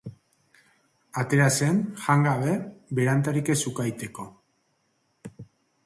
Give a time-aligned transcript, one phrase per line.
[1.23, 2.57] Atera zen, jan gabe,
[3.01, 4.27] berantarik ez ukaiteko.